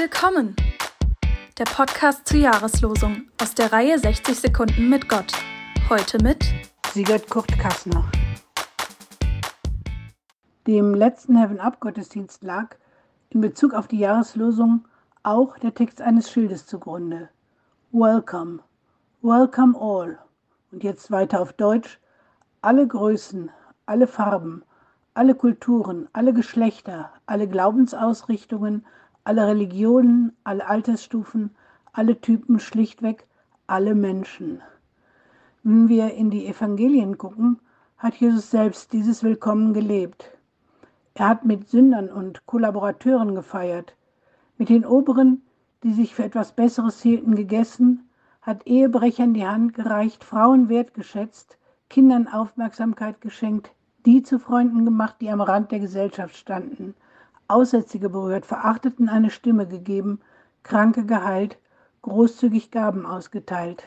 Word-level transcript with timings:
Willkommen! 0.00 0.54
Der 1.58 1.64
Podcast 1.64 2.28
zur 2.28 2.38
Jahreslosung 2.38 3.28
aus 3.42 3.52
der 3.56 3.72
Reihe 3.72 3.98
60 3.98 4.38
Sekunden 4.38 4.88
mit 4.88 5.08
Gott. 5.08 5.32
Heute 5.88 6.22
mit 6.22 6.44
Sigurd 6.92 7.28
Kurt 7.28 7.48
Kassner. 7.58 8.08
Dem 10.68 10.94
letzten 10.94 11.36
Heaven 11.36 11.58
Up 11.58 11.80
Gottesdienst 11.80 12.44
lag 12.44 12.76
in 13.30 13.40
Bezug 13.40 13.74
auf 13.74 13.88
die 13.88 13.98
Jahreslosung 13.98 14.86
auch 15.24 15.58
der 15.58 15.74
Text 15.74 16.00
eines 16.00 16.30
Schildes 16.30 16.64
zugrunde. 16.66 17.28
Welcome, 17.90 18.60
welcome 19.22 19.76
all. 19.76 20.16
Und 20.70 20.84
jetzt 20.84 21.10
weiter 21.10 21.40
auf 21.40 21.54
Deutsch. 21.54 21.98
Alle 22.60 22.86
Größen, 22.86 23.50
alle 23.86 24.06
Farben, 24.06 24.62
alle 25.14 25.34
Kulturen, 25.34 26.06
alle 26.12 26.32
Geschlechter, 26.32 27.10
alle 27.26 27.48
Glaubensausrichtungen, 27.48 28.86
alle 29.28 29.46
Religionen, 29.46 30.32
alle 30.42 30.66
Altersstufen, 30.66 31.50
alle 31.92 32.18
Typen, 32.18 32.60
schlichtweg 32.60 33.26
alle 33.66 33.94
Menschen. 33.94 34.62
Wenn 35.62 35.90
wir 35.90 36.14
in 36.14 36.30
die 36.30 36.46
Evangelien 36.46 37.18
gucken, 37.18 37.60
hat 37.98 38.14
Jesus 38.14 38.50
selbst 38.50 38.94
dieses 38.94 39.22
Willkommen 39.22 39.74
gelebt. 39.74 40.30
Er 41.12 41.28
hat 41.28 41.44
mit 41.44 41.68
Sündern 41.68 42.08
und 42.08 42.46
Kollaborateuren 42.46 43.34
gefeiert, 43.34 43.94
mit 44.56 44.70
den 44.70 44.86
Oberen, 44.86 45.42
die 45.82 45.92
sich 45.92 46.14
für 46.14 46.24
etwas 46.24 46.52
Besseres 46.52 47.02
hielten, 47.02 47.34
gegessen, 47.34 48.08
hat 48.40 48.66
Ehebrechern 48.66 49.34
die 49.34 49.46
Hand 49.46 49.74
gereicht, 49.74 50.24
Frauen 50.24 50.70
wertgeschätzt, 50.70 51.58
Kindern 51.90 52.28
Aufmerksamkeit 52.28 53.20
geschenkt, 53.20 53.72
die 54.06 54.22
zu 54.22 54.38
Freunden 54.38 54.86
gemacht, 54.86 55.16
die 55.20 55.28
am 55.28 55.42
Rand 55.42 55.70
der 55.70 55.80
Gesellschaft 55.80 56.34
standen– 56.34 56.94
Aussätzige 57.48 58.10
berührt, 58.10 58.44
Verachteten 58.44 59.08
eine 59.08 59.30
Stimme 59.30 59.66
gegeben, 59.66 60.20
Kranke 60.62 61.06
geheilt, 61.06 61.58
großzügig 62.02 62.70
Gaben 62.70 63.06
ausgeteilt. 63.06 63.84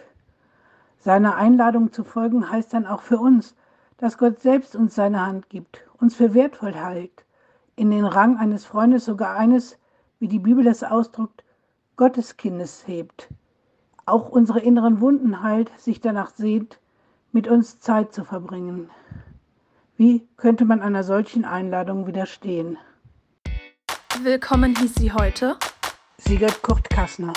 Seiner 0.97 1.35
Einladung 1.35 1.93
zu 1.93 2.03
folgen 2.03 2.49
heißt 2.49 2.73
dann 2.73 2.87
auch 2.87 3.01
für 3.03 3.19
uns, 3.19 3.55
dass 3.97 4.17
Gott 4.17 4.39
selbst 4.39 4.75
uns 4.75 4.95
seine 4.95 5.23
Hand 5.25 5.49
gibt, 5.49 5.85
uns 5.99 6.15
für 6.15 6.33
wertvoll 6.33 6.73
hält, 6.73 7.23
in 7.75 7.91
den 7.91 8.05
Rang 8.05 8.37
eines 8.37 8.65
Freundes 8.65 9.05
sogar 9.05 9.35
eines, 9.35 9.77
wie 10.17 10.27
die 10.27 10.39
Bibel 10.39 10.65
es 10.65 10.83
ausdrückt, 10.83 11.43
Gotteskindes 11.97 12.87
hebt, 12.87 13.29
auch 14.07 14.29
unsere 14.29 14.59
inneren 14.59 15.01
Wunden 15.01 15.43
heilt, 15.43 15.71
sich 15.77 16.01
danach 16.01 16.31
sehnt, 16.31 16.79
mit 17.31 17.47
uns 17.47 17.79
Zeit 17.79 18.11
zu 18.11 18.23
verbringen. 18.23 18.89
Wie 19.97 20.27
könnte 20.35 20.65
man 20.65 20.81
einer 20.81 21.03
solchen 21.03 21.45
Einladung 21.45 22.07
widerstehen? 22.07 22.79
Willkommen 24.23 24.75
hieß 24.75 24.95
sie 24.99 25.11
heute 25.11 25.57
Sigurd 26.19 26.61
Kurt 26.61 26.87
Kassner. 26.91 27.33